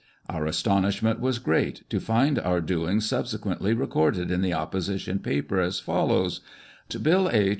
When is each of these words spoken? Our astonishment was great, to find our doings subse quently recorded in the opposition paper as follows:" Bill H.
Our 0.27 0.47
astonishment 0.47 1.19
was 1.19 1.37
great, 1.37 1.87
to 1.91 1.99
find 1.99 2.39
our 2.39 2.59
doings 2.59 3.07
subse 3.07 3.37
quently 3.39 3.77
recorded 3.79 4.31
in 4.31 4.41
the 4.41 4.51
opposition 4.51 5.19
paper 5.19 5.59
as 5.61 5.79
follows:" 5.79 6.41
Bill 7.03 7.29
H. 7.31 7.49